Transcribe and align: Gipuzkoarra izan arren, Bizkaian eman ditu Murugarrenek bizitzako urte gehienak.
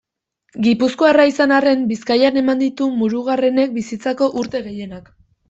Gipuzkoarra 0.67 1.25
izan 1.31 1.53
arren, 1.57 1.83
Bizkaian 1.91 2.41
eman 2.43 2.65
ditu 2.65 2.89
Murugarrenek 3.03 3.77
bizitzako 3.77 4.33
urte 4.43 4.65
gehienak. 4.71 5.15